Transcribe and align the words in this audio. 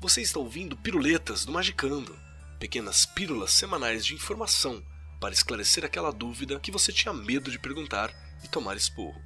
Você 0.00 0.22
está 0.22 0.38
ouvindo 0.38 0.76
Piruletas 0.76 1.44
do 1.44 1.50
Magicando, 1.50 2.16
pequenas 2.60 3.04
pílulas 3.04 3.50
semanais 3.50 4.06
de 4.06 4.14
informação 4.14 4.80
para 5.20 5.34
esclarecer 5.34 5.84
aquela 5.84 6.12
dúvida 6.12 6.60
que 6.60 6.70
você 6.70 6.92
tinha 6.92 7.12
medo 7.12 7.50
de 7.50 7.58
perguntar 7.58 8.14
e 8.44 8.48
tomar 8.48 8.76
esporro. 8.76 9.20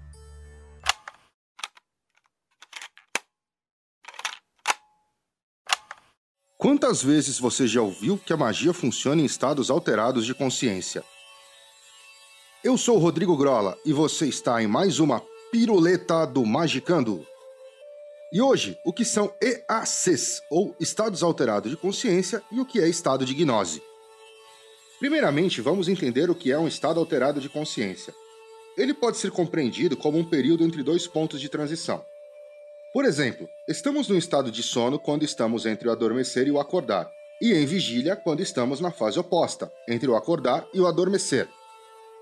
Quantas 6.56 7.02
vezes 7.02 7.38
você 7.38 7.66
já 7.68 7.82
ouviu 7.82 8.16
que 8.16 8.32
a 8.32 8.36
magia 8.36 8.72
funciona 8.72 9.20
em 9.20 9.26
estados 9.26 9.70
alterados 9.70 10.24
de 10.24 10.32
consciência? 10.32 11.04
Eu 12.64 12.78
sou 12.78 12.96
o 12.96 13.00
Rodrigo 13.00 13.36
Grola 13.36 13.76
e 13.84 13.92
você 13.92 14.26
está 14.26 14.62
em 14.62 14.66
mais 14.66 15.00
uma 15.00 15.22
Piruleta 15.50 16.26
do 16.26 16.46
Magicando. 16.46 17.26
E 18.32 18.40
hoje, 18.40 18.78
o 18.82 18.94
que 18.94 19.04
são 19.04 19.30
EACs, 19.42 20.42
ou 20.48 20.74
estados 20.80 21.22
alterados 21.22 21.70
de 21.70 21.76
consciência, 21.76 22.42
e 22.50 22.60
o 22.60 22.64
que 22.64 22.80
é 22.80 22.88
estado 22.88 23.26
de 23.26 23.34
gnose. 23.34 23.82
Primeiramente, 24.98 25.60
vamos 25.60 25.86
entender 25.86 26.30
o 26.30 26.34
que 26.34 26.50
é 26.50 26.58
um 26.58 26.66
estado 26.66 26.98
alterado 26.98 27.42
de 27.42 27.50
consciência. 27.50 28.14
Ele 28.74 28.94
pode 28.94 29.18
ser 29.18 29.30
compreendido 29.30 29.98
como 29.98 30.16
um 30.16 30.24
período 30.24 30.64
entre 30.64 30.82
dois 30.82 31.06
pontos 31.06 31.42
de 31.42 31.48
transição. 31.50 32.02
Por 32.94 33.04
exemplo, 33.04 33.46
estamos 33.68 34.08
no 34.08 34.16
estado 34.16 34.50
de 34.50 34.62
sono 34.62 34.98
quando 34.98 35.24
estamos 35.24 35.66
entre 35.66 35.86
o 35.86 35.92
adormecer 35.92 36.46
e 36.46 36.50
o 36.50 36.58
acordar, 36.58 37.10
e 37.38 37.52
em 37.52 37.66
vigília 37.66 38.16
quando 38.16 38.40
estamos 38.40 38.80
na 38.80 38.90
fase 38.90 39.18
oposta, 39.18 39.70
entre 39.86 40.08
o 40.08 40.16
acordar 40.16 40.66
e 40.72 40.80
o 40.80 40.86
adormecer. 40.86 41.48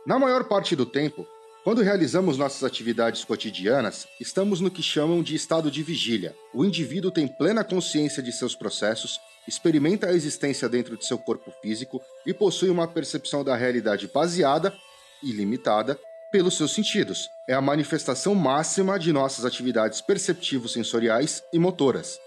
Na 0.04 0.18
maior 0.18 0.42
parte 0.48 0.74
do 0.74 0.86
tempo, 0.86 1.24
quando 1.62 1.82
realizamos 1.82 2.38
nossas 2.38 2.64
atividades 2.64 3.22
cotidianas, 3.22 4.08
estamos 4.18 4.60
no 4.60 4.70
que 4.70 4.82
chamam 4.82 5.22
de 5.22 5.34
estado 5.34 5.70
de 5.70 5.82
vigília. 5.82 6.34
O 6.54 6.64
indivíduo 6.64 7.10
tem 7.10 7.28
plena 7.28 7.62
consciência 7.62 8.22
de 8.22 8.32
seus 8.32 8.54
processos, 8.54 9.20
experimenta 9.46 10.06
a 10.06 10.12
existência 10.12 10.68
dentro 10.70 10.96
de 10.96 11.04
seu 11.04 11.18
corpo 11.18 11.52
físico 11.60 12.00
e 12.24 12.32
possui 12.32 12.70
uma 12.70 12.88
percepção 12.88 13.44
da 13.44 13.54
realidade 13.56 14.08
baseada 14.08 14.72
e 15.22 15.32
limitada 15.32 15.98
pelos 16.32 16.56
seus 16.56 16.72
sentidos. 16.72 17.28
É 17.46 17.52
a 17.52 17.60
manifestação 17.60 18.34
máxima 18.34 18.98
de 18.98 19.12
nossas 19.12 19.44
atividades 19.44 20.00
perceptivo-sensoriais 20.00 21.42
e 21.52 21.58
motoras. 21.58 22.18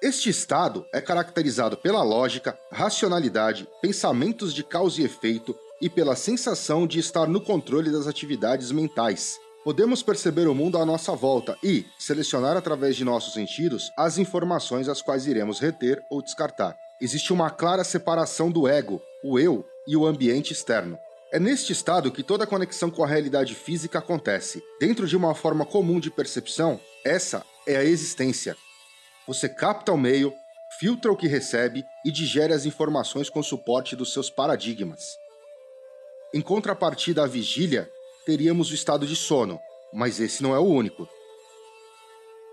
Este 0.00 0.30
estado 0.30 0.86
é 0.94 1.00
caracterizado 1.00 1.76
pela 1.76 2.02
lógica, 2.02 2.56
racionalidade, 2.70 3.66
pensamentos 3.82 4.54
de 4.54 4.62
causa 4.62 5.02
e 5.02 5.04
efeito 5.04 5.56
e 5.80 5.88
pela 5.88 6.16
sensação 6.16 6.86
de 6.86 6.98
estar 6.98 7.26
no 7.26 7.40
controle 7.40 7.90
das 7.90 8.06
atividades 8.06 8.70
mentais. 8.70 9.38
Podemos 9.62 10.02
perceber 10.02 10.48
o 10.48 10.54
mundo 10.54 10.78
à 10.78 10.86
nossa 10.86 11.14
volta 11.14 11.56
e 11.62 11.84
selecionar 11.98 12.56
através 12.56 12.96
de 12.96 13.04
nossos 13.04 13.34
sentidos 13.34 13.92
as 13.96 14.16
informações 14.16 14.88
as 14.88 15.02
quais 15.02 15.26
iremos 15.26 15.60
reter 15.60 16.02
ou 16.10 16.22
descartar. 16.22 16.76
Existe 17.00 17.32
uma 17.32 17.50
clara 17.50 17.84
separação 17.84 18.50
do 18.50 18.66
ego, 18.66 19.02
o 19.22 19.38
eu 19.38 19.64
e 19.86 19.96
o 19.96 20.06
ambiente 20.06 20.52
externo. 20.52 20.98
É 21.32 21.38
neste 21.38 21.72
estado 21.72 22.10
que 22.10 22.22
toda 22.22 22.46
conexão 22.46 22.90
com 22.90 23.04
a 23.04 23.06
realidade 23.06 23.54
física 23.54 23.98
acontece. 23.98 24.62
Dentro 24.80 25.06
de 25.06 25.16
uma 25.16 25.34
forma 25.34 25.64
comum 25.64 26.00
de 26.00 26.10
percepção, 26.10 26.80
essa 27.04 27.44
é 27.66 27.76
a 27.76 27.84
existência. 27.84 28.56
Você 29.26 29.48
capta 29.48 29.92
o 29.92 29.98
meio, 29.98 30.32
filtra 30.78 31.12
o 31.12 31.16
que 31.16 31.28
recebe 31.28 31.84
e 32.04 32.10
digere 32.10 32.52
as 32.52 32.64
informações 32.64 33.30
com 33.30 33.42
suporte 33.42 33.94
dos 33.94 34.12
seus 34.12 34.28
paradigmas. 34.28 35.18
Em 36.32 36.40
contrapartida 36.40 37.24
à 37.24 37.26
vigília, 37.26 37.90
teríamos 38.24 38.70
o 38.70 38.74
estado 38.74 39.06
de 39.06 39.16
sono, 39.16 39.60
mas 39.92 40.20
esse 40.20 40.42
não 40.42 40.54
é 40.54 40.58
o 40.58 40.64
único. 40.64 41.08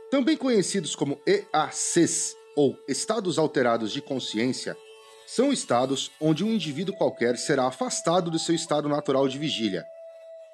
Também 0.09 0.35
conhecidos 0.35 0.95
como 0.95 1.21
EACs, 1.27 2.35
ou 2.55 2.75
estados 2.87 3.37
alterados 3.37 3.91
de 3.91 4.01
consciência, 4.01 4.75
são 5.27 5.53
estados 5.53 6.09
onde 6.19 6.43
um 6.43 6.51
indivíduo 6.51 6.95
qualquer 6.95 7.37
será 7.37 7.67
afastado 7.67 8.31
do 8.31 8.39
seu 8.39 8.55
estado 8.55 8.89
natural 8.89 9.27
de 9.27 9.37
vigília. 9.37 9.85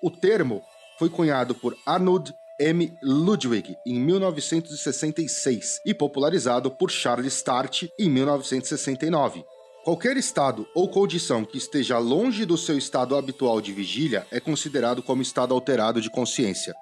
O 0.02 0.12
termo 0.12 0.62
foi 1.00 1.10
cunhado 1.10 1.56
por 1.56 1.78
Arnold 1.86 2.36
M. 2.60 2.98
Ludwig 3.02 3.78
em 3.86 4.00
1966 4.00 5.80
e 5.86 5.94
popularizado 5.94 6.70
por 6.70 6.92
Charles 6.92 7.34
Start 7.34 7.84
em 7.98 8.10
1969. 8.10 9.46
Qualquer 9.84 10.16
estado 10.18 10.68
ou 10.74 10.88
condição 10.90 11.44
que 11.44 11.58
esteja 11.58 11.98
longe 11.98 12.46
do 12.46 12.58
seu 12.58 12.78
estado 12.78 13.16
habitual 13.16 13.60
de 13.60 13.74
vigília 13.74 14.26
é 14.32 14.40
considerado 14.40 15.04
como 15.04 15.22
estado 15.22 15.54
alterado 15.54 16.02
de 16.02 16.10
consciência. 16.10 16.74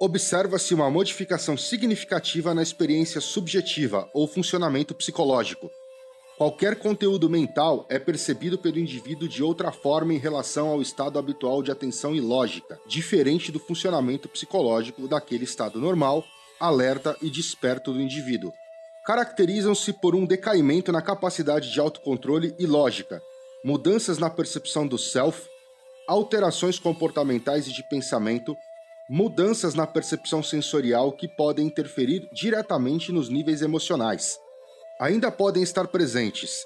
Observa-se 0.00 0.74
uma 0.74 0.90
modificação 0.90 1.56
significativa 1.56 2.52
na 2.52 2.62
experiência 2.62 3.20
subjetiva 3.20 4.08
ou 4.12 4.26
funcionamento 4.26 4.94
psicológico, 4.94 5.70
Qualquer 6.42 6.76
conteúdo 6.76 7.30
mental 7.30 7.86
é 7.88 8.00
percebido 8.00 8.58
pelo 8.58 8.76
indivíduo 8.76 9.28
de 9.28 9.44
outra 9.44 9.70
forma 9.70 10.12
em 10.12 10.18
relação 10.18 10.70
ao 10.70 10.82
estado 10.82 11.16
habitual 11.16 11.62
de 11.62 11.70
atenção 11.70 12.16
e 12.16 12.20
lógica, 12.20 12.80
diferente 12.84 13.52
do 13.52 13.60
funcionamento 13.60 14.28
psicológico 14.28 15.06
daquele 15.06 15.44
estado 15.44 15.78
normal, 15.78 16.24
alerta 16.58 17.16
e 17.22 17.30
desperto 17.30 17.92
do 17.92 18.00
indivíduo. 18.00 18.52
Caracterizam-se 19.04 19.92
por 19.92 20.14
um 20.14 20.24
decaimento 20.24 20.92
na 20.92 21.02
capacidade 21.02 21.72
de 21.72 21.80
autocontrole 21.80 22.54
e 22.58 22.66
lógica, 22.66 23.22
mudanças 23.64 24.18
na 24.18 24.30
percepção 24.30 24.86
do 24.86 24.98
self, 24.98 25.48
alterações 26.08 26.78
comportamentais 26.78 27.66
e 27.66 27.72
de 27.72 27.82
pensamento, 27.88 28.56
mudanças 29.08 29.74
na 29.74 29.86
percepção 29.86 30.42
sensorial 30.42 31.12
que 31.12 31.28
podem 31.28 31.66
interferir 31.66 32.28
diretamente 32.32 33.10
nos 33.12 33.28
níveis 33.28 33.62
emocionais 33.62 34.38
ainda 35.02 35.32
podem 35.32 35.64
estar 35.64 35.88
presentes 35.88 36.64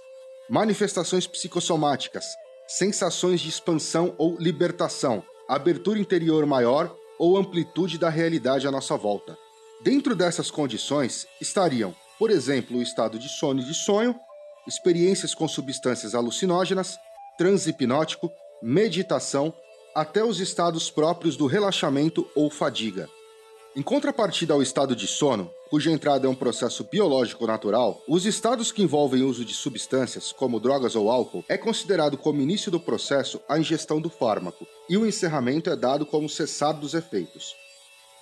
manifestações 0.48 1.26
psicossomáticas, 1.26 2.36
sensações 2.68 3.40
de 3.40 3.48
expansão 3.48 4.14
ou 4.18 4.36
libertação, 4.38 5.24
abertura 5.48 5.98
interior 5.98 6.44
maior 6.44 6.94
ou 7.18 7.38
amplitude 7.38 7.96
da 7.96 8.10
realidade 8.10 8.66
à 8.68 8.70
nossa 8.70 8.94
volta. 8.94 9.36
Dentro 9.82 10.14
dessas 10.14 10.50
condições 10.50 11.26
estariam, 11.40 11.94
por 12.18 12.30
exemplo, 12.30 12.78
o 12.78 12.82
estado 12.82 13.18
de 13.18 13.28
sono 13.28 13.60
e 13.60 13.64
de 13.64 13.74
sonho, 13.74 14.18
experiências 14.66 15.34
com 15.34 15.46
substâncias 15.46 16.14
alucinógenas, 16.14 16.98
transe 17.38 17.70
hipnótico, 17.70 18.32
meditação, 18.62 19.52
até 19.94 20.22
os 20.24 20.40
estados 20.40 20.90
próprios 20.90 21.36
do 21.36 21.46
relaxamento 21.46 22.28
ou 22.34 22.50
fadiga. 22.50 23.08
Em 23.74 23.82
contrapartida 23.82 24.54
ao 24.54 24.62
estado 24.62 24.96
de 24.96 25.06
sono, 25.06 25.50
cuja 25.68 25.90
entrada 25.90 26.26
é 26.26 26.30
um 26.30 26.34
processo 26.34 26.84
biológico 26.84 27.46
natural, 27.46 28.00
os 28.08 28.24
estados 28.24 28.72
que 28.72 28.82
envolvem 28.82 29.22
o 29.22 29.28
uso 29.28 29.44
de 29.44 29.52
substâncias, 29.52 30.32
como 30.32 30.58
drogas 30.58 30.96
ou 30.96 31.10
álcool, 31.10 31.44
é 31.48 31.58
considerado 31.58 32.16
como 32.16 32.40
início 32.40 32.70
do 32.70 32.80
processo 32.80 33.40
a 33.48 33.58
ingestão 33.58 34.00
do 34.00 34.08
fármaco, 34.08 34.66
e 34.88 34.96
o 34.96 35.04
encerramento 35.04 35.68
é 35.68 35.76
dado 35.76 36.06
como 36.06 36.28
cessar 36.28 36.72
dos 36.72 36.94
efeitos. 36.94 37.54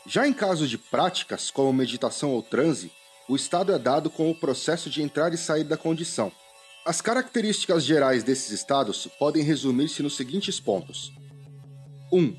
Já 0.06 0.26
em 0.26 0.32
caso 0.32 0.66
de 0.66 0.76
práticas, 0.76 1.50
como 1.50 1.72
meditação 1.72 2.32
ou 2.32 2.42
transe, 2.42 2.90
o 3.28 3.36
estado 3.36 3.72
é 3.72 3.78
dado 3.78 4.10
com 4.10 4.30
o 4.30 4.34
processo 4.34 4.90
de 4.90 5.02
entrar 5.02 5.32
e 5.32 5.38
sair 5.38 5.64
da 5.64 5.76
condição. 5.76 6.30
As 6.84 7.00
características 7.00 7.84
gerais 7.84 8.22
desses 8.22 8.50
estados 8.50 9.08
podem 9.18 9.42
resumir-se 9.42 10.02
nos 10.02 10.16
seguintes 10.16 10.60
pontos: 10.60 11.12
1. 12.12 12.18
Um, 12.18 12.36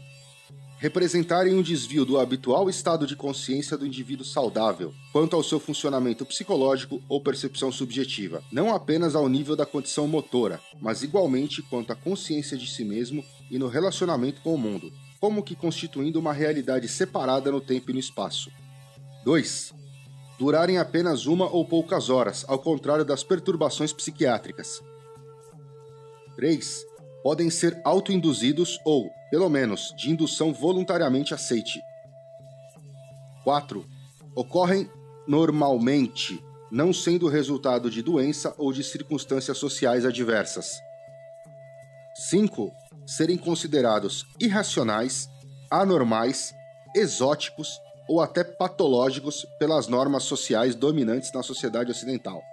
representarem 0.78 1.56
um 1.56 1.64
desvio 1.64 2.06
do 2.06 2.20
habitual 2.20 2.70
estado 2.70 3.08
de 3.08 3.16
consciência 3.16 3.76
do 3.76 3.88
indivíduo 3.88 4.26
saudável 4.26 4.94
quanto 5.12 5.36
ao 5.36 5.42
seu 5.42 5.60
funcionamento 5.60 6.24
psicológico 6.26 7.02
ou 7.10 7.20
percepção 7.20 7.72
subjetiva, 7.72 8.44
não 8.52 8.72
apenas 8.72 9.16
ao 9.16 9.28
nível 9.28 9.56
da 9.56 9.66
condição 9.66 10.08
motora, 10.08 10.62
mas 10.80 11.02
igualmente 11.02 11.64
quanto 11.64 11.92
à 11.92 11.96
consciência 11.96 12.56
de 12.56 12.70
si 12.70 12.86
mesmo 12.86 13.26
e 13.50 13.58
no 13.58 13.68
relacionamento 13.68 14.42
com 14.42 14.54
o 14.54 14.58
mundo, 14.60 14.94
como 15.20 15.42
que 15.42 15.56
constituindo 15.56 16.20
uma 16.20 16.34
realidade 16.34 16.88
separada 16.88 17.52
no 17.52 17.62
tempo 17.62 17.90
e 17.90 17.94
no 17.94 18.00
espaço. 18.00 18.52
2. 19.24 19.85
Durarem 20.38 20.78
apenas 20.78 21.26
uma 21.26 21.50
ou 21.50 21.66
poucas 21.66 22.10
horas, 22.10 22.44
ao 22.48 22.60
contrário 22.60 23.06
das 23.06 23.24
perturbações 23.24 23.94
psiquiátricas. 23.94 24.82
3 26.36 26.86
podem 27.24 27.50
ser 27.50 27.82
autoinduzidos 27.84 28.80
ou, 28.86 29.10
pelo 29.32 29.50
menos, 29.50 29.92
de 29.98 30.12
indução 30.12 30.54
voluntariamente 30.54 31.34
aceite. 31.34 31.82
4. 33.44 33.84
Ocorrem 34.36 34.88
normalmente, 35.28 36.40
não 36.70 36.94
sendo 36.94 37.28
resultado 37.28 37.90
de 37.90 38.04
doença 38.04 38.54
ou 38.60 38.72
de 38.72 38.84
circunstâncias 38.84 39.58
sociais 39.58 40.06
adversas. 40.06 40.80
5. 42.30 42.72
Serem 43.08 43.38
considerados 43.38 44.24
irracionais, 44.40 45.28
anormais, 45.72 46.54
exóticos 46.96 47.80
ou 48.08 48.22
até 48.22 48.44
patológicos 48.44 49.46
pelas 49.60 49.88
normas 49.88 50.24
sociais 50.24 50.76
dominantes 50.76 51.32
na 51.34 51.44
sociedade 51.44 51.92
ocidental. 51.92 52.44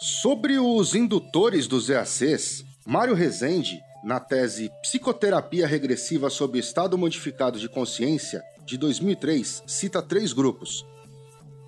Sobre 0.00 0.58
os 0.58 0.94
indutores 0.94 1.66
dos 1.66 1.90
EACs, 1.90 2.64
Mário 2.86 3.14
Rezende, 3.14 3.82
na 4.02 4.18
tese 4.18 4.70
Psicoterapia 4.80 5.66
Regressiva 5.66 6.30
sobre 6.30 6.58
o 6.58 6.60
Estado 6.60 6.96
Modificado 6.96 7.58
de 7.58 7.68
Consciência, 7.68 8.42
de 8.64 8.78
2003, 8.78 9.62
cita 9.66 10.00
três 10.00 10.32
grupos. 10.32 10.86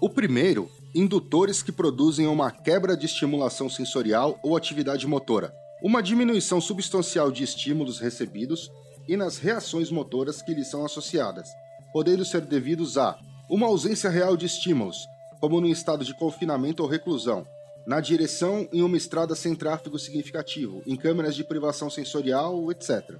O 0.00 0.08
primeiro 0.08 0.70
indutores 0.94 1.62
que 1.62 1.72
produzem 1.72 2.26
uma 2.26 2.50
quebra 2.50 2.96
de 2.96 3.06
estimulação 3.06 3.68
sensorial 3.68 4.38
ou 4.42 4.56
atividade 4.56 5.06
motora, 5.06 5.52
uma 5.82 6.02
diminuição 6.02 6.60
substancial 6.60 7.30
de 7.30 7.42
estímulos 7.42 7.98
recebidos 7.98 8.70
e 9.08 9.16
nas 9.16 9.38
reações 9.38 9.90
motoras 9.90 10.42
que 10.42 10.54
lhes 10.54 10.68
são 10.68 10.84
associadas, 10.84 11.48
podendo 11.92 12.24
ser 12.24 12.42
devidos 12.42 12.96
a 12.96 13.18
uma 13.48 13.66
ausência 13.66 14.08
real 14.08 14.36
de 14.36 14.46
estímulos, 14.46 15.06
como 15.40 15.60
no 15.60 15.68
estado 15.68 16.04
de 16.04 16.14
confinamento 16.14 16.82
ou 16.82 16.88
reclusão, 16.88 17.46
na 17.86 18.00
direção 18.00 18.68
em 18.72 18.82
uma 18.82 18.96
estrada 18.96 19.34
sem 19.34 19.54
tráfego 19.54 19.98
significativo, 19.98 20.82
em 20.86 20.96
câmeras 20.96 21.34
de 21.34 21.44
privação 21.44 21.90
sensorial, 21.90 22.70
etc. 22.70 23.16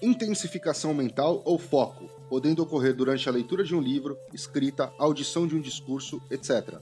Intensificação 0.00 0.94
mental 0.94 1.42
ou 1.44 1.58
foco, 1.58 2.08
podendo 2.28 2.62
ocorrer 2.62 2.94
durante 2.94 3.28
a 3.28 3.32
leitura 3.32 3.62
de 3.62 3.74
um 3.74 3.80
livro, 3.80 4.16
escrita, 4.32 4.90
audição 4.98 5.46
de 5.46 5.54
um 5.54 5.60
discurso, 5.60 6.20
etc. 6.30 6.78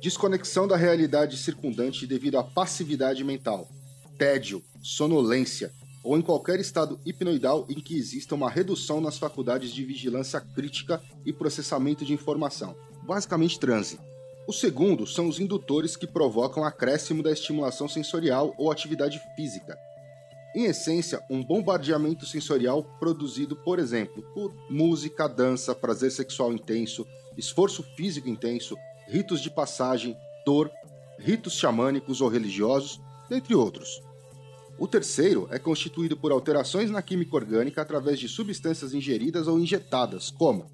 Desconexão 0.00 0.68
da 0.68 0.76
realidade 0.76 1.36
circundante 1.36 2.06
devido 2.06 2.38
à 2.38 2.44
passividade 2.44 3.24
mental, 3.24 3.66
tédio, 4.18 4.62
sonolência, 4.82 5.72
ou 6.06 6.16
em 6.16 6.22
qualquer 6.22 6.60
estado 6.60 7.00
hipnoidal 7.04 7.66
em 7.68 7.80
que 7.80 7.98
exista 7.98 8.36
uma 8.36 8.48
redução 8.48 9.00
nas 9.00 9.18
faculdades 9.18 9.72
de 9.72 9.84
vigilância 9.84 10.40
crítica 10.40 11.02
e 11.24 11.32
processamento 11.32 12.04
de 12.04 12.12
informação, 12.12 12.76
basicamente 13.02 13.58
transe. 13.58 13.98
O 14.46 14.52
segundo 14.52 15.04
são 15.04 15.26
os 15.26 15.40
indutores 15.40 15.96
que 15.96 16.06
provocam 16.06 16.64
acréscimo 16.64 17.24
da 17.24 17.32
estimulação 17.32 17.88
sensorial 17.88 18.54
ou 18.56 18.70
atividade 18.70 19.20
física. 19.34 19.76
Em 20.54 20.66
essência, 20.66 21.20
um 21.28 21.44
bombardeamento 21.44 22.24
sensorial 22.24 22.84
produzido, 23.00 23.56
por 23.56 23.80
exemplo, 23.80 24.22
por 24.32 24.54
música, 24.70 25.26
dança, 25.26 25.74
prazer 25.74 26.12
sexual 26.12 26.52
intenso, 26.52 27.04
esforço 27.36 27.82
físico 27.96 28.28
intenso, 28.28 28.76
ritos 29.08 29.40
de 29.40 29.50
passagem, 29.50 30.16
dor, 30.46 30.70
ritos 31.18 31.54
xamânicos 31.54 32.20
ou 32.20 32.28
religiosos, 32.28 33.00
dentre 33.28 33.56
outros. 33.56 34.05
O 34.78 34.86
terceiro 34.86 35.48
é 35.50 35.58
constituído 35.58 36.16
por 36.16 36.30
alterações 36.30 36.90
na 36.90 37.00
química 37.00 37.34
orgânica 37.34 37.80
através 37.80 38.18
de 38.18 38.28
substâncias 38.28 38.92
ingeridas 38.92 39.46
ou 39.46 39.58
injetadas, 39.58 40.30
como 40.30 40.66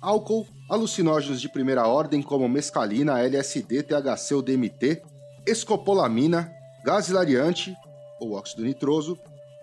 álcool, 0.00 0.46
alucinógenos 0.70 1.40
de 1.40 1.48
primeira 1.48 1.86
ordem 1.86 2.22
como 2.22 2.48
mescalina, 2.48 3.18
LSD, 3.18 3.82
THC 3.82 4.34
ou 4.34 4.42
DMT, 4.42 5.02
escopolamina, 5.44 6.52
gás 6.84 7.08
hilariante 7.08 7.74
ou 8.20 8.32
óxido 8.32 8.62
nitroso, 8.62 9.18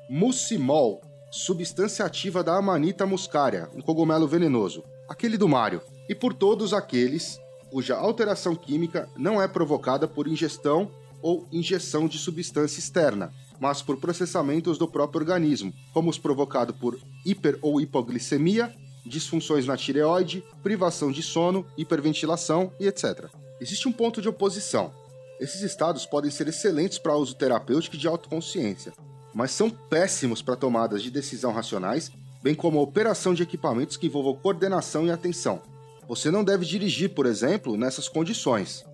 muscimol, 0.10 1.02
substância 1.32 2.06
ativa 2.06 2.44
da 2.44 2.58
Amanita 2.58 3.06
muscaria, 3.06 3.70
um 3.74 3.82
cogumelo 3.82 4.28
venenoso, 4.28 4.84
aquele 5.08 5.38
do 5.38 5.48
Mário, 5.48 5.82
e 6.10 6.14
por 6.14 6.34
todos 6.34 6.74
aqueles 6.74 7.40
cuja 7.72 7.96
alteração 7.96 8.56
química 8.56 9.10
não 9.18 9.42
é 9.42 9.48
provocada 9.48 10.08
por 10.08 10.28
ingestão 10.28 10.92
ou 11.26 11.48
injeção 11.52 12.08
de 12.08 12.20
substância 12.20 12.78
externa, 12.78 13.34
mas 13.60 13.82
por 13.82 13.98
processamentos 13.98 14.78
do 14.78 14.88
próprio 14.88 15.22
organismo, 15.22 15.74
como 15.92 16.08
os 16.08 16.20
provocados 16.20 16.76
por 16.76 17.00
hiper 17.26 17.58
ou 17.64 17.82
hipoglicemia, 17.82 18.72
disfunções 19.04 19.66
na 19.66 19.76
tireoide, 19.76 20.44
privação 20.62 21.12
de 21.12 21.24
sono, 21.24 21.66
hiperventilação 21.76 22.72
e 22.80 22.86
etc. 22.86 23.26
Existe 23.60 23.88
um 23.88 23.92
ponto 23.92 24.22
de 24.22 24.30
oposição. 24.30 24.94
Esses 25.40 25.62
estados 25.62 26.06
podem 26.06 26.30
ser 26.30 26.48
excelentes 26.48 27.00
para 27.00 27.18
uso 27.18 27.34
terapêutico 27.34 27.98
de 27.98 28.08
autoconsciência, 28.08 28.94
mas 29.34 29.50
são 29.50 29.68
péssimos 29.68 30.44
para 30.44 30.56
tomadas 30.56 31.02
de 31.02 31.10
decisão 31.10 31.52
racionais, 31.52 32.12
bem 32.44 32.54
como 32.54 32.78
a 32.78 32.84
operação 32.84 33.34
de 33.34 33.42
equipamentos 33.42 33.98
que 33.98 34.06
envolvam 34.06 34.36
coordenação 34.36 35.08
e 35.08 35.12
atenção. 35.12 35.60
Você 36.08 36.30
não 36.30 36.44
deve 36.44 36.68
dirigir, 36.68 37.16
por 37.16 37.26
exemplo, 37.26 37.76
nessas 37.76 38.08
condições. 38.08 38.86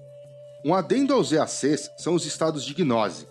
Um 0.63 0.75
adendo 0.75 1.13
aos 1.13 1.31
EACs 1.31 1.89
são 1.97 2.13
os 2.13 2.25
estados 2.25 2.63
de 2.63 2.73
gnose. 2.75 3.27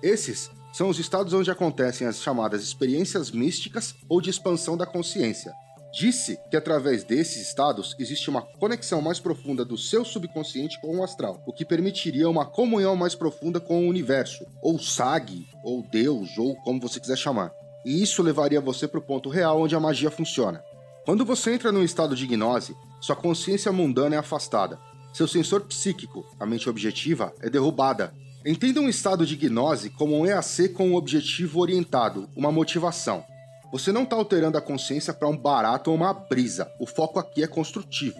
Esses 0.00 0.50
são 0.72 0.88
os 0.88 1.00
estados 1.00 1.32
onde 1.32 1.50
acontecem 1.50 2.06
as 2.06 2.22
chamadas 2.22 2.62
experiências 2.62 3.32
místicas 3.32 3.94
ou 4.08 4.20
de 4.20 4.30
expansão 4.30 4.76
da 4.76 4.86
consciência. 4.86 5.52
Disse 5.92 6.38
que 6.48 6.56
através 6.56 7.02
desses 7.02 7.42
estados 7.42 7.96
existe 7.98 8.30
uma 8.30 8.42
conexão 8.42 9.02
mais 9.02 9.18
profunda 9.18 9.64
do 9.64 9.76
seu 9.76 10.04
subconsciente 10.04 10.80
com 10.80 10.98
o 10.98 11.02
astral, 11.02 11.42
o 11.44 11.52
que 11.52 11.64
permitiria 11.64 12.30
uma 12.30 12.46
comunhão 12.46 12.94
mais 12.94 13.16
profunda 13.16 13.58
com 13.58 13.84
o 13.84 13.88
universo, 13.88 14.46
ou 14.62 14.78
SAG, 14.78 15.48
ou 15.64 15.82
Deus, 15.82 16.38
ou 16.38 16.54
como 16.62 16.80
você 16.80 17.00
quiser 17.00 17.18
chamar. 17.18 17.50
E 17.84 18.00
isso 18.00 18.22
levaria 18.22 18.60
você 18.60 18.86
para 18.86 19.00
o 19.00 19.02
ponto 19.02 19.28
real 19.28 19.60
onde 19.60 19.74
a 19.74 19.80
magia 19.80 20.10
funciona. 20.10 20.62
Quando 21.04 21.24
você 21.24 21.52
entra 21.52 21.72
num 21.72 21.82
estado 21.82 22.14
de 22.14 22.26
gnose, 22.28 22.76
sua 23.00 23.16
consciência 23.16 23.72
mundana 23.72 24.14
é 24.14 24.18
afastada. 24.18 24.78
Seu 25.12 25.26
sensor 25.26 25.62
psíquico, 25.62 26.24
a 26.38 26.46
mente 26.46 26.68
objetiva, 26.68 27.34
é 27.40 27.50
derrubada 27.50 28.12
Entenda 28.44 28.80
um 28.80 28.88
estado 28.88 29.26
de 29.26 29.36
gnose 29.36 29.90
como 29.90 30.18
um 30.18 30.24
EAC 30.24 30.70
com 30.70 30.88
um 30.88 30.94
objetivo 30.94 31.60
orientado, 31.60 32.26
uma 32.34 32.50
motivação. 32.50 33.22
Você 33.70 33.92
não 33.92 34.04
está 34.04 34.16
alterando 34.16 34.56
a 34.56 34.62
consciência 34.62 35.12
para 35.12 35.28
um 35.28 35.36
barato 35.36 35.90
ou 35.90 35.96
uma 35.96 36.14
brisa. 36.14 36.66
O 36.80 36.86
foco 36.86 37.18
aqui 37.18 37.42
é 37.42 37.46
construtivo. 37.46 38.18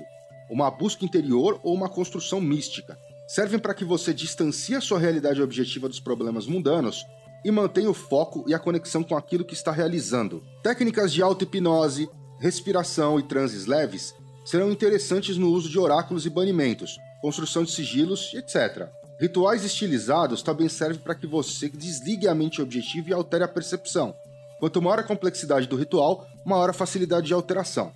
Uma 0.50 0.70
busca 0.70 1.06
interior 1.06 1.58
ou 1.62 1.74
uma 1.74 1.88
construção 1.88 2.38
mística. 2.38 2.98
Servem 3.28 3.58
para 3.58 3.72
que 3.72 3.82
você 3.82 4.12
distancie 4.12 4.76
a 4.76 4.80
sua 4.82 4.98
realidade 4.98 5.40
objetiva 5.40 5.88
dos 5.88 6.00
problemas 6.00 6.46
mundanos 6.46 7.06
e 7.42 7.50
mantenha 7.50 7.88
o 7.88 7.94
foco 7.94 8.44
e 8.46 8.52
a 8.52 8.58
conexão 8.58 9.02
com 9.02 9.16
aquilo 9.16 9.44
que 9.44 9.54
está 9.54 9.72
realizando. 9.72 10.44
Técnicas 10.62 11.14
de 11.14 11.22
auto-hipnose, 11.22 12.10
respiração 12.38 13.18
e 13.18 13.22
transes 13.22 13.64
leves 13.64 14.14
serão 14.44 14.70
interessantes 14.70 15.36
no 15.36 15.50
uso 15.50 15.68
de 15.68 15.78
oráculos 15.78 16.26
e 16.26 16.30
banimentos, 16.30 16.98
construção 17.20 17.64
de 17.64 17.70
sigilos, 17.70 18.32
etc. 18.34 18.88
Rituais 19.20 19.64
estilizados 19.64 20.42
também 20.42 20.68
servem 20.68 20.98
para 20.98 21.14
que 21.14 21.26
você 21.26 21.68
desligue 21.68 22.26
a 22.26 22.34
mente 22.34 22.62
objetiva 22.62 23.10
e 23.10 23.12
altere 23.12 23.44
a 23.44 23.48
percepção. 23.48 24.14
Quanto 24.58 24.80
maior 24.80 24.98
a 24.98 25.04
complexidade 25.04 25.66
do 25.66 25.76
ritual, 25.76 26.26
maior 26.44 26.70
a 26.70 26.74
facilidade 26.74 27.26
de 27.26 27.34
alteração. 27.34 27.92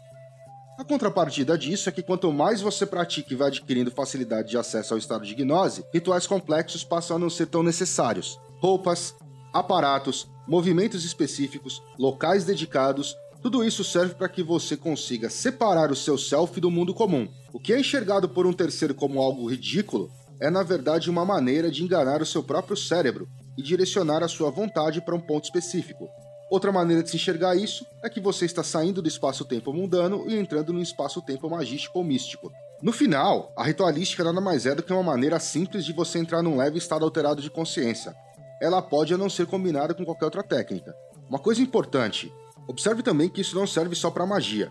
A 0.76 0.84
contrapartida 0.84 1.56
disso 1.56 1.88
é 1.88 1.92
que 1.92 2.02
quanto 2.02 2.32
mais 2.32 2.60
você 2.60 2.84
pratica 2.84 3.32
e 3.32 3.36
vai 3.36 3.48
adquirindo 3.48 3.90
facilidade 3.90 4.48
de 4.48 4.58
acesso 4.58 4.92
ao 4.92 4.98
estado 4.98 5.24
de 5.24 5.34
gnose, 5.34 5.84
rituais 5.94 6.26
complexos 6.26 6.82
passam 6.82 7.16
a 7.16 7.20
não 7.20 7.30
ser 7.30 7.46
tão 7.46 7.62
necessários. 7.62 8.38
Roupas, 8.60 9.14
aparatos, 9.52 10.26
movimentos 10.48 11.04
específicos, 11.04 11.80
locais 11.98 12.44
dedicados, 12.44 13.16
tudo 13.44 13.62
isso 13.62 13.84
serve 13.84 14.14
para 14.14 14.26
que 14.26 14.42
você 14.42 14.74
consiga 14.74 15.28
separar 15.28 15.92
o 15.92 15.94
seu 15.94 16.16
self 16.16 16.58
do 16.58 16.70
mundo 16.70 16.94
comum. 16.94 17.28
O 17.52 17.60
que 17.60 17.74
é 17.74 17.78
enxergado 17.78 18.26
por 18.26 18.46
um 18.46 18.54
terceiro 18.54 18.94
como 18.94 19.20
algo 19.20 19.50
ridículo 19.50 20.10
é 20.40 20.48
na 20.48 20.62
verdade 20.62 21.10
uma 21.10 21.26
maneira 21.26 21.70
de 21.70 21.84
enganar 21.84 22.22
o 22.22 22.26
seu 22.26 22.42
próprio 22.42 22.74
cérebro 22.74 23.28
e 23.58 23.62
direcionar 23.62 24.22
a 24.22 24.28
sua 24.28 24.50
vontade 24.50 25.02
para 25.02 25.14
um 25.14 25.20
ponto 25.20 25.44
específico. 25.44 26.08
Outra 26.50 26.72
maneira 26.72 27.02
de 27.02 27.10
se 27.10 27.16
enxergar 27.16 27.54
isso 27.54 27.84
é 28.02 28.08
que 28.08 28.18
você 28.18 28.46
está 28.46 28.62
saindo 28.62 29.02
do 29.02 29.08
espaço-tempo 29.08 29.74
mundano 29.74 30.24
e 30.26 30.38
entrando 30.38 30.72
no 30.72 30.80
espaço-tempo 30.80 31.50
magístico 31.50 31.98
ou 31.98 32.04
místico. 32.04 32.50
No 32.80 32.92
final, 32.92 33.52
a 33.58 33.64
ritualística 33.64 34.24
nada 34.24 34.40
mais 34.40 34.64
é 34.64 34.74
do 34.74 34.82
que 34.82 34.90
uma 34.90 35.02
maneira 35.02 35.38
simples 35.38 35.84
de 35.84 35.92
você 35.92 36.18
entrar 36.18 36.42
num 36.42 36.56
leve 36.56 36.78
estado 36.78 37.04
alterado 37.04 37.42
de 37.42 37.50
consciência. 37.50 38.16
Ela 38.58 38.80
pode 38.80 39.12
ou 39.12 39.18
não 39.18 39.28
ser 39.28 39.44
combinada 39.44 39.92
com 39.92 40.02
qualquer 40.02 40.24
outra 40.24 40.42
técnica. 40.42 40.94
Uma 41.28 41.38
coisa 41.38 41.60
importante: 41.60 42.32
observe 42.66 43.02
também 43.02 43.28
que 43.28 43.40
isso 43.40 43.54
não 43.54 43.66
serve 43.66 43.94
só 43.94 44.10
para 44.10 44.26
magia. 44.26 44.70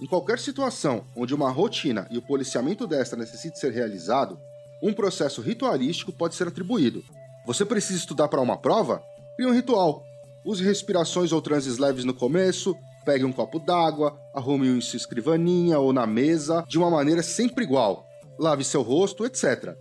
Em 0.00 0.06
qualquer 0.06 0.38
situação 0.38 1.04
onde 1.16 1.34
uma 1.34 1.50
rotina 1.50 2.06
e 2.10 2.18
o 2.18 2.22
policiamento 2.22 2.86
desta 2.86 3.16
necessite 3.16 3.58
ser 3.58 3.72
realizado, 3.72 4.38
um 4.82 4.92
processo 4.92 5.40
ritualístico 5.40 6.12
pode 6.12 6.34
ser 6.34 6.48
atribuído. 6.48 7.02
Você 7.46 7.64
precisa 7.64 7.98
estudar 7.98 8.28
para 8.28 8.40
uma 8.40 8.56
prova? 8.56 9.02
Crie 9.36 9.46
um 9.46 9.54
ritual. 9.54 10.04
Use 10.44 10.62
respirações 10.62 11.32
ou 11.32 11.40
transes 11.40 11.78
leves 11.78 12.04
no 12.04 12.12
começo, 12.12 12.76
pegue 13.04 13.24
um 13.24 13.32
copo 13.32 13.58
d'água, 13.58 14.18
arrume 14.34 14.68
em 14.68 14.80
sua 14.80 14.96
escrivaninha 14.96 15.78
ou 15.78 15.92
na 15.92 16.06
mesa 16.06 16.64
de 16.68 16.78
uma 16.78 16.90
maneira 16.90 17.22
sempre 17.22 17.64
igual. 17.64 18.06
Lave 18.38 18.64
seu 18.64 18.82
rosto, 18.82 19.24
etc. 19.24 19.76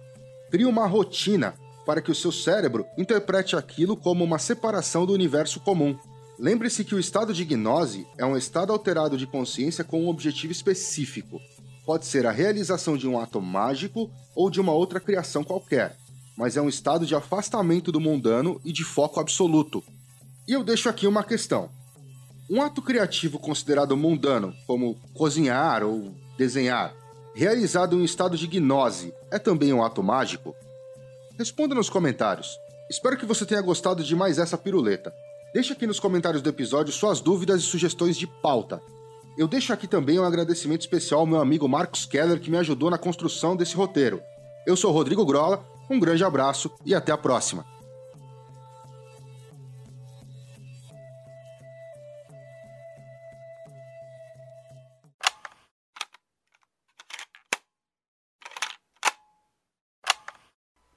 Crie 0.51 0.65
uma 0.65 0.85
rotina 0.85 1.53
para 1.85 2.01
que 2.01 2.11
o 2.11 2.15
seu 2.15 2.31
cérebro 2.31 2.85
interprete 2.97 3.55
aquilo 3.55 3.97
como 3.97 4.23
uma 4.23 4.39
separação 4.39 5.05
do 5.05 5.13
universo 5.13 5.59
comum. 5.59 5.97
Lembre-se 6.39 6.83
que 6.83 6.95
o 6.95 6.99
estado 6.99 7.33
de 7.33 7.45
gnose 7.45 8.07
é 8.17 8.25
um 8.25 8.35
estado 8.35 8.73
alterado 8.73 9.17
de 9.17 9.27
consciência 9.27 9.83
com 9.83 10.03
um 10.03 10.09
objetivo 10.09 10.51
específico 10.51 11.39
pode 11.85 12.05
ser 12.05 12.25
a 12.25 12.31
realização 12.31 12.97
de 12.97 13.07
um 13.07 13.19
ato 13.19 13.41
mágico 13.41 14.09
ou 14.35 14.49
de 14.49 14.59
uma 14.59 14.71
outra 14.71 14.99
criação 14.99 15.43
qualquer, 15.43 15.97
mas 16.37 16.57
é 16.57 16.61
um 16.61 16.69
estado 16.69 17.05
de 17.05 17.15
afastamento 17.15 17.91
do 17.91 17.99
mundano 17.99 18.59
e 18.63 18.71
de 18.71 18.83
foco 18.83 19.19
absoluto. 19.19 19.83
E 20.47 20.53
eu 20.53 20.63
deixo 20.63 20.89
aqui 20.89 21.05
uma 21.07 21.23
questão. 21.23 21.69
Um 22.49 22.61
ato 22.61 22.81
criativo 22.81 23.39
considerado 23.39 23.95
mundano, 23.95 24.53
como 24.67 24.97
cozinhar 25.13 25.83
ou 25.83 26.13
desenhar, 26.37 26.93
realizado 27.33 27.99
em 27.99 28.03
estado 28.03 28.37
de 28.37 28.47
gnose, 28.47 29.13
é 29.31 29.39
também 29.39 29.73
um 29.73 29.83
ato 29.83 30.03
mágico? 30.03 30.55
Responda 31.37 31.73
nos 31.73 31.89
comentários. 31.89 32.57
Espero 32.89 33.17
que 33.17 33.25
você 33.25 33.45
tenha 33.45 33.61
gostado 33.61 34.03
de 34.03 34.15
mais 34.15 34.37
essa 34.37 34.57
piruleta. 34.57 35.13
Deixe 35.53 35.71
aqui 35.71 35.85
nos 35.85 35.99
comentários 35.99 36.41
do 36.41 36.49
episódio 36.49 36.91
suas 36.91 37.21
dúvidas 37.21 37.61
e 37.61 37.65
sugestões 37.65 38.17
de 38.17 38.25
pauta. 38.25 38.81
Eu 39.37 39.47
deixo 39.47 39.71
aqui 39.71 39.87
também 39.87 40.19
um 40.19 40.23
agradecimento 40.23 40.81
especial 40.81 41.19
ao 41.19 41.27
meu 41.27 41.39
amigo 41.39 41.69
Marcos 41.69 42.07
Keller, 42.07 42.39
que 42.39 42.49
me 42.49 42.57
ajudou 42.57 42.89
na 42.89 42.97
construção 42.97 43.55
desse 43.55 43.75
roteiro. 43.75 44.19
Eu 44.65 44.75
sou 44.75 44.91
Rodrigo 44.91 45.23
Grola, 45.23 45.63
um 45.91 45.99
grande 45.99 46.23
abraço 46.23 46.71
e 46.83 46.95
até 46.95 47.11
a 47.11 47.17
próxima. 47.17 47.63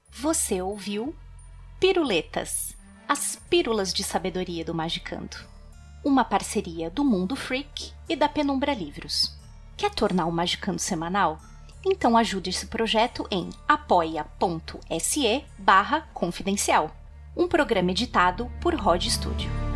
Você 0.09 0.59
ouviu 0.63 1.15
Piruletas, 1.79 2.76
as 3.07 3.37
pílulas 3.49 3.93
de 3.93 4.03
sabedoria 4.03 4.65
do 4.65 4.73
Magicando. 4.73 5.37
Uma 6.03 6.25
parceria 6.25 6.89
do 6.89 7.03
Mundo 7.03 7.35
Freak 7.35 7.91
e 8.07 8.15
da 8.15 8.27
Penumbra 8.27 8.73
Livros. 8.73 9.33
Quer 9.77 9.91
tornar 9.91 10.25
o 10.25 10.31
Magicando 10.31 10.79
semanal? 10.79 11.39
Então 11.85 12.17
ajude 12.17 12.49
esse 12.49 12.67
projeto 12.67 13.25
em 13.31 13.49
apoia.se 13.67 15.45
barra 15.57 16.01
confidencial. 16.13 16.93
Um 17.35 17.47
programa 17.47 17.91
editado 17.91 18.51
por 18.59 18.75
Rod 18.75 19.05
Studio. 19.05 19.66